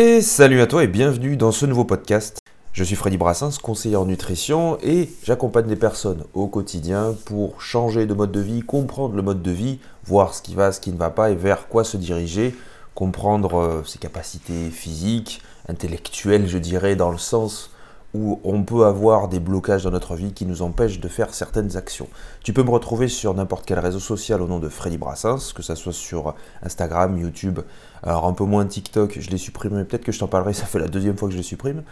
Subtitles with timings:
[0.00, 2.38] Et salut à toi et bienvenue dans ce nouveau podcast.
[2.72, 8.06] Je suis Freddy Brassens, conseiller en nutrition et j'accompagne des personnes au quotidien pour changer
[8.06, 10.92] de mode de vie, comprendre le mode de vie, voir ce qui va, ce qui
[10.92, 12.54] ne va pas et vers quoi se diriger,
[12.94, 17.72] comprendre euh, ses capacités physiques, intellectuelles, je dirais, dans le sens
[18.14, 21.76] où on peut avoir des blocages dans notre vie qui nous empêchent de faire certaines
[21.76, 22.08] actions.
[22.42, 25.62] Tu peux me retrouver sur n'importe quel réseau social au nom de Freddy Brassens, que
[25.62, 27.60] ce soit sur Instagram, YouTube,
[28.02, 30.78] alors un peu moins TikTok, je l'ai supprimé, peut-être que je t'en parlerai, ça fait
[30.78, 31.82] la deuxième fois que je le supprime,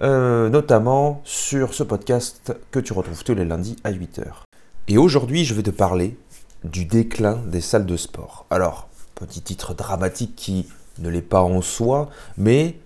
[0.00, 4.26] euh, notamment sur ce podcast que tu retrouves tous les lundis à 8h.
[4.86, 6.16] Et aujourd'hui, je vais te parler
[6.64, 8.46] du déclin des salles de sport.
[8.50, 10.68] Alors, petit titre dramatique qui
[10.98, 12.78] ne l'est pas en soi, mais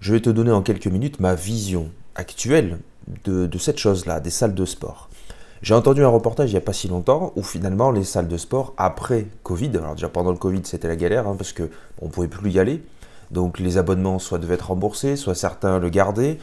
[0.00, 2.78] je vais te donner en quelques minutes ma vision actuelle
[3.24, 5.08] de, cette chose-là, des salles de sport.
[5.62, 8.36] J'ai entendu un reportage il n'y a pas si longtemps où finalement les salles de
[8.36, 12.10] sport après Covid, alors déjà pendant le Covid c'était la galère hein, parce qu'on ne
[12.10, 12.82] pouvait plus y aller,
[13.30, 16.38] donc les abonnements soit devaient être remboursés, soit certains le gardaient.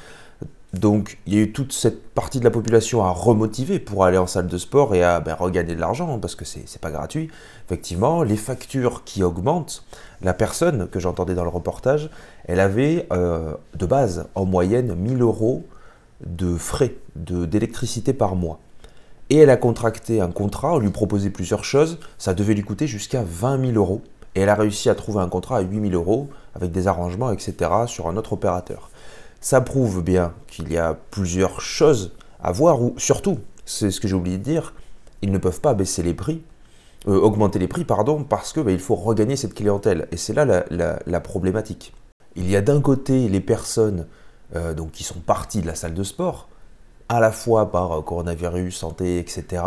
[0.74, 4.18] Donc il y a eu toute cette partie de la population à remotiver pour aller
[4.18, 6.90] en salle de sport et à ben, regagner de l'argent hein, parce que c'est pas
[6.90, 7.30] gratuit.
[7.68, 9.86] Effectivement, les factures qui augmentent,
[10.24, 12.10] la personne que j'entendais dans le reportage,
[12.46, 15.64] elle avait euh, de base en moyenne 1000 euros
[16.26, 18.60] de frais d'électricité par mois.
[19.30, 22.88] Et elle a contracté un contrat, on lui proposait plusieurs choses, ça devait lui coûter
[22.88, 24.02] jusqu'à 20 000 euros.
[24.36, 27.32] Et elle a réussi à trouver un contrat à 8 000 euros avec des arrangements,
[27.32, 27.72] etc.
[27.86, 28.90] sur un autre opérateur.
[29.44, 34.08] Ça prouve bien qu'il y a plusieurs choses à voir, ou surtout, c'est ce que
[34.08, 34.74] j'ai oublié de dire,
[35.22, 36.44] ils ne peuvent pas baisser les prix
[37.06, 40.08] euh, augmenter les prix, pardon, parce qu'il bah, il faut regagner cette clientèle.
[40.14, 41.94] Et c'est là la, problématique.
[42.38, 44.08] Il y a d'un côté les personnes
[44.56, 46.48] euh, qui sont parties de la salle de sport,
[47.10, 49.62] à la fois par euh, coronavirus, santé, etc.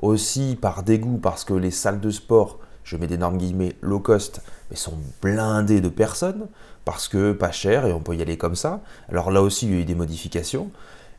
[0.00, 2.58] Aussi par dégoût, parce que les salles de sport,
[2.90, 6.48] je mets d'énormes guillemets, low cost, mais sont blindées de personnes,
[6.84, 8.80] parce que pas cher et on peut y aller comme ça.
[9.08, 10.70] Alors là aussi, il y a eu des modifications.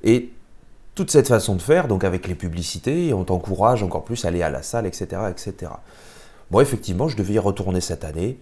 [0.03, 0.33] Et
[0.95, 4.41] toute cette façon de faire, donc avec les publicités, on t'encourage encore plus à aller
[4.41, 5.21] à la salle, etc.
[5.29, 5.71] etc.
[6.49, 8.37] Bon, effectivement, je devais y retourner cette année.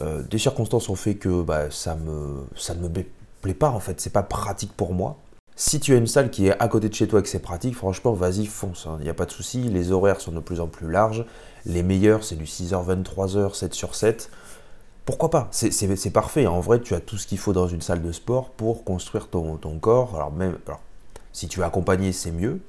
[0.00, 1.98] Euh, des circonstances ont fait que bah, ça,
[2.54, 2.88] ça ne me
[3.42, 5.18] plaît pas, en fait, c'est pas pratique pour moi.
[5.62, 7.38] Si tu as une salle qui est à côté de chez toi et que c'est
[7.38, 8.98] pratique, franchement, vas-y, fonce, il hein.
[9.02, 9.60] n'y a pas de souci.
[9.60, 11.26] Les horaires sont de plus en plus larges.
[11.66, 14.30] Les meilleurs, c'est du 6h, 23h, 7 sur 7.
[15.04, 15.48] Pourquoi pas?
[15.50, 16.46] C'est parfait.
[16.46, 19.28] En vrai, tu as tout ce qu'il faut dans une salle de sport pour construire
[19.28, 20.16] ton, ton corps.
[20.16, 20.80] Alors, même, alors,
[21.34, 22.60] si tu veux accompagner, c'est mieux.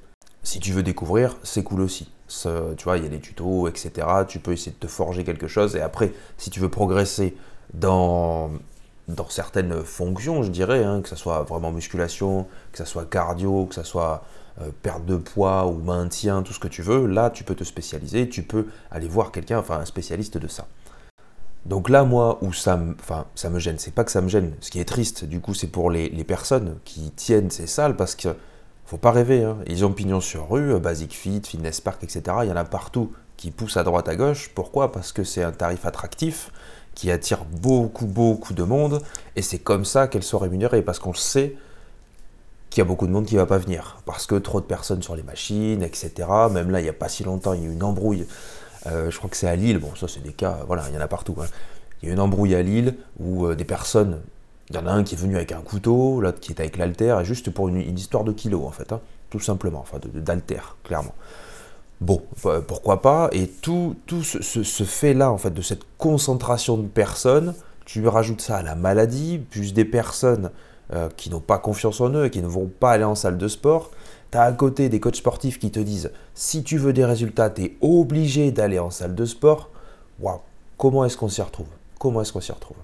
[0.43, 2.09] Si tu veux découvrir, c'est cool aussi.
[2.27, 4.05] tu vois, il y a des tutos, etc.
[4.27, 5.77] Tu peux essayer de te forger quelque chose.
[5.77, 7.37] Et après, si tu veux progresser
[7.73, 8.51] dans,
[9.15, 13.65] dans certaines fonctions, je dirais, hein, que ce soit vraiment musculation, que ce soit cardio,
[13.65, 14.23] que ce soit
[14.61, 17.63] euh, perte de poids ou maintien, tout ce que tu veux, là, tu peux te
[17.63, 18.27] spécialiser.
[18.29, 20.67] Tu peux aller voir quelqu'un, enfin un spécialiste de ça.
[21.65, 24.27] Donc là, moi, où ça me, enfin, ça me gêne, c'est pas que ça me
[24.27, 24.53] gêne.
[24.59, 28.15] Ce qui est triste, du coup, c'est pour les, personnes qui tiennent ces salles parce
[28.15, 28.35] que
[28.85, 29.57] faut pas rêver, hein.
[29.67, 32.21] ils ont pignon sur rue, euh, Basic Fit, Fitness Park, etc.
[32.43, 34.51] Il y en a partout qui poussent à droite à gauche.
[34.53, 34.91] Pourquoi?
[34.91, 36.51] Parce que c'est un tarif attractif
[36.95, 39.01] qui attire beaucoup, beaucoup de monde,
[39.35, 41.55] et c'est comme ça qu'elles sont rémunérées, parce qu'on sait
[42.69, 44.65] qu'il y a beaucoup de monde qui ne va pas venir, parce que trop de
[44.65, 46.27] personnes sur les machines, etc.
[46.51, 48.27] Même là, il n'y a pas si longtemps, il y a eu une embrouille,
[48.87, 50.97] euh, je crois que c'est à Lille, bon ça c'est des cas, voilà, il y
[50.97, 51.35] en a partout.
[51.41, 51.45] Hein.
[52.01, 54.21] Il y a eu une embrouille à Lille où euh, des personnes
[54.71, 56.77] il y en a un qui est venu avec un couteau, l'autre qui est avec
[56.77, 61.13] l'alter, juste pour une, histoire de kilos en fait, hein, tout simplement, enfin d'alter, clairement.
[62.01, 66.87] Bon, bah, pourquoi pas, et tout, tout ce, fait-là, en fait, de cette concentration de
[66.87, 67.53] personnes,
[67.85, 70.49] tu rajoutes ça à la maladie, plus des personnes
[70.93, 73.37] euh, qui n'ont pas confiance en eux et qui ne vont pas aller en salle
[73.37, 73.91] de sport,
[74.31, 77.51] tu as à côté des coachs sportifs qui te disent si tu veux des résultats,
[77.51, 79.69] tu es obligé d'aller en salle de sport.
[80.19, 80.39] Waouh,
[80.77, 81.67] comment est-ce qu'on s'y retrouve?
[81.99, 82.77] Comment est-ce qu'on s'y retrouve?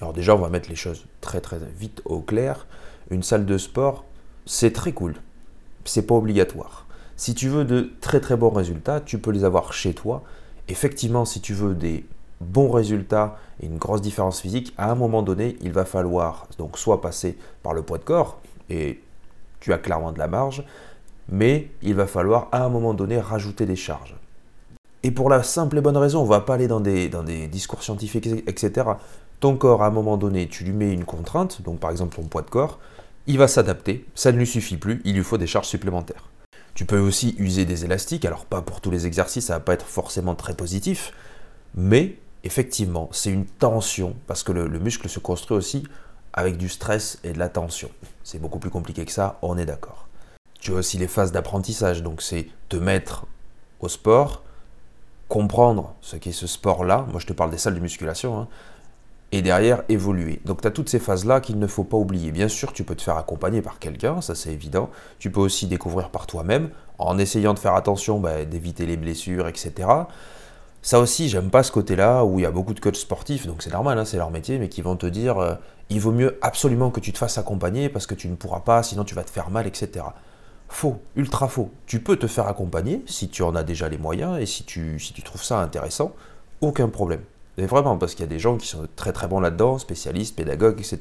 [0.00, 2.66] Alors déjà, on va mettre les choses très très vite au clair.
[3.10, 4.04] Une salle de sport,
[4.46, 5.16] c'est très cool.
[5.84, 6.85] C'est pas obligatoire.
[7.16, 10.22] Si tu veux de très très bons résultats, tu peux les avoir chez toi.
[10.68, 12.04] Effectivement, si tu veux des
[12.42, 16.76] bons résultats et une grosse différence physique, à un moment donné, il va falloir donc
[16.76, 19.00] soit passer par le poids de corps, et
[19.60, 20.62] tu as clairement de la marge,
[21.30, 24.14] mais il va falloir à un moment donné rajouter des charges.
[25.02, 27.22] Et pour la simple et bonne raison, on ne va pas aller dans des, dans
[27.22, 28.90] des discours scientifiques, etc.
[29.40, 32.24] Ton corps, à un moment donné, tu lui mets une contrainte, donc par exemple ton
[32.24, 32.78] poids de corps,
[33.26, 36.24] il va s'adapter, ça ne lui suffit plus, il lui faut des charges supplémentaires.
[36.76, 39.72] Tu peux aussi user des élastiques, alors pas pour tous les exercices, ça va pas
[39.72, 41.14] être forcément très positif,
[41.74, 45.84] mais effectivement, c'est une tension, parce que le, muscle se construit aussi
[46.34, 47.88] avec du stress et de la tension.
[48.24, 50.06] C'est beaucoup plus compliqué que ça, on est d'accord.
[50.60, 53.24] Tu as aussi les phases d'apprentissage, donc c'est te mettre
[53.80, 54.42] au sport,
[55.28, 58.48] comprendre ce qu'est ce sport-là, moi je te parle des salles de musculation, hein,
[59.36, 60.40] et derrière évoluer.
[60.44, 62.32] Donc tu as toutes ces phases-là qu'il ne faut pas oublier.
[62.32, 64.90] Bien sûr, tu peux te faire accompagner par quelqu'un, ça c'est évident.
[65.18, 69.46] Tu peux aussi découvrir par toi-même, en essayant de faire attention, bah, d'éviter les blessures,
[69.48, 69.88] etc.
[70.82, 73.62] Ça aussi, j'aime pas ce côté-là où il y a beaucoup de coachs sportifs, donc
[73.62, 75.54] c'est normal, hein, c'est leur métier, mais qui vont te dire euh,
[75.90, 78.82] il vaut mieux absolument que tu te fasses accompagner parce que tu ne pourras pas,
[78.82, 80.06] sinon tu vas te faire mal, etc.
[80.68, 81.70] Faux, ultra faux.
[81.86, 84.98] Tu peux te faire accompagner si tu en as déjà les moyens et si tu,
[84.98, 86.12] si tu trouves ça intéressant,
[86.60, 87.20] aucun problème.
[87.58, 90.36] Mais vraiment, parce qu'il y a des gens qui sont très très bons là-dedans, spécialistes,
[90.36, 90.98] pédagogues, etc.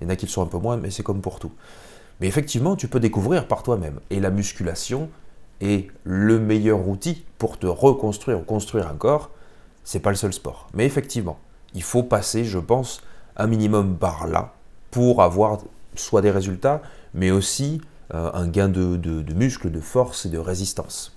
[0.00, 1.52] Il y en a qui le sont un peu moins, mais c'est comme pour tout.
[2.20, 4.00] Mais effectivement, tu peux découvrir par toi-même.
[4.10, 5.08] Et la musculation
[5.60, 9.30] est le meilleur outil pour te reconstruire ou construire un corps.
[9.82, 10.68] C'est pas le seul sport.
[10.74, 11.38] Mais effectivement,
[11.74, 13.00] il faut passer, je pense,
[13.36, 14.54] un minimum par là
[14.90, 15.58] pour avoir
[15.96, 16.82] soit des résultats,
[17.14, 17.80] mais aussi
[18.12, 21.14] euh, un gain de, de muscles, de force et de résistance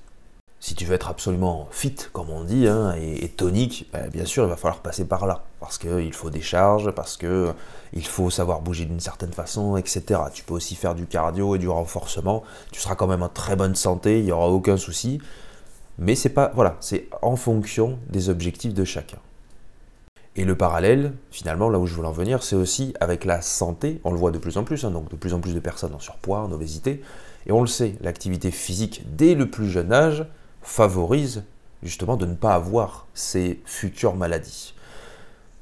[0.60, 4.44] si tu veux être absolument fit, comme on dit, hein, et, tonique, ben, bien sûr,
[4.44, 5.44] il va falloir passer par là.
[5.60, 10.20] Parce qu'il faut des charges, parce qu'il faut savoir bouger d'une certaine façon, etc.
[10.34, 12.44] Tu peux aussi faire du cardio et du renforcement.
[12.72, 15.20] Tu seras quand même en très bonne santé, il n'y aura aucun souci.
[16.00, 16.52] Mais c'est pas.
[16.56, 19.18] Voilà, c'est en fonction des objectifs de chacun.
[20.36, 24.00] Et le parallèle, finalement, là où je voulais en venir, c'est aussi avec la santé.
[24.04, 25.96] On le voit de plus en plus, hein, donc de plus en plus de personnes
[25.96, 27.02] en surpoids, en obésité.
[27.48, 30.28] Et on le sait, l'activité physique dès le plus jeune âge,
[30.68, 31.44] favorise
[31.82, 34.74] justement de ne pas avoir ces futures maladies.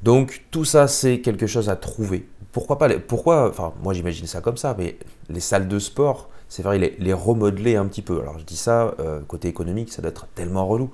[0.04, 2.28] Donc tout ça, c'est quelque chose à trouver.
[2.52, 4.98] Pourquoi pas Pourquoi Enfin, moi j'imagine ça comme ça, mais
[5.30, 8.20] les salles de sport, c'est vrai, les, remodeler un petit peu.
[8.20, 10.92] Alors je dis ça, euh, côté économique, ça doit être tellement relou.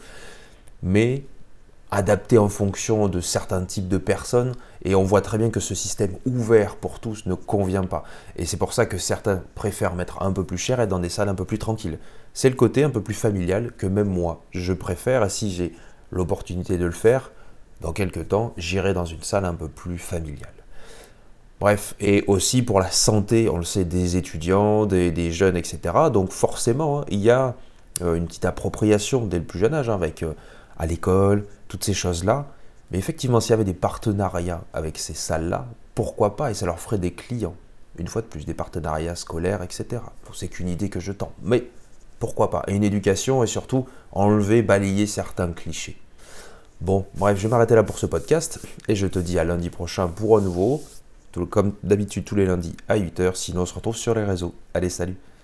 [0.84, 1.24] Mais
[1.92, 4.54] adapté en fonction de certains types de personnes,
[4.84, 8.04] et on voit très bien que ce système ouvert pour tous ne convient pas.
[8.38, 11.10] Et c'est pour ça que certains préfèrent mettre un peu plus cher et dans des
[11.10, 12.00] salles un peu plus tranquilles.
[12.34, 15.74] C'est le côté un peu plus familial que même moi, je préfère, et si j'ai
[16.12, 17.32] l'opportunité de le faire,
[17.82, 20.54] dans quelques temps, j'irai dans une salle un peu plus familiale.
[21.60, 25.80] Bref, et aussi pour la santé, on le sait, des étudiants, des, jeunes, etc.
[26.12, 27.56] Donc forcément, hein, il y a
[28.02, 30.34] euh, une petite appropriation dès le plus jeune âge, hein, avec euh,
[30.82, 32.48] à l'école, toutes ces choses-là.
[32.90, 36.80] Mais effectivement, s'il y avait des partenariats avec ces salles-là, pourquoi pas Et ça leur
[36.80, 37.56] ferait des clients.
[38.00, 40.02] Une fois de plus, des partenariats scolaires, etc.
[40.34, 41.34] c'est qu'une idée que je tends.
[41.44, 41.68] Mais
[42.20, 46.02] pourquoi pas Et une éducation et surtout enlever, balayer certains clichés.
[46.82, 49.70] Bon, bref, je vais m'arrêter là pour ce podcast et je te dis à lundi
[49.70, 50.82] prochain pour un nouveau,
[51.52, 53.36] comme d'habitude tous les lundis à 8h.
[53.36, 54.56] Sinon, on se retrouve sur les réseaux.
[54.74, 55.18] Allez, salut